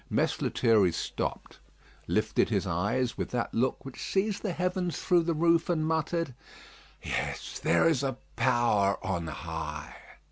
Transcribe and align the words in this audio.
Mess 0.09 0.41
Lethierry 0.41 0.91
stopped, 0.91 1.59
lifted 2.07 2.49
his 2.49 2.65
eyes 2.65 3.19
with 3.19 3.29
that 3.29 3.53
look 3.53 3.85
which 3.85 4.01
sees 4.01 4.39
the 4.39 4.51
heavens 4.51 4.97
through 4.97 5.21
the 5.21 5.35
roof, 5.35 5.69
and 5.69 5.85
muttered, 5.85 6.33
"Yes, 7.03 7.59
there 7.59 7.87
is 7.87 8.01
a 8.01 8.17
power 8.35 8.97
on 9.05 9.27
high!" 9.27 9.95